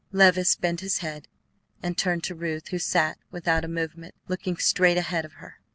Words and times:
Levice 0.11 0.55
bent 0.55 0.79
his 0.79 0.97
head, 1.05 1.27
and 1.83 1.95
turned 1.95 2.23
to 2.23 2.33
Ruth, 2.33 2.69
who 2.69 2.79
sat, 2.79 3.19
without 3.29 3.63
a 3.63 3.67
movement, 3.67 4.15
looking 4.27 4.57
straight 4.57 4.97
ahead 4.97 5.25
of 5.25 5.33
her. 5.33 5.59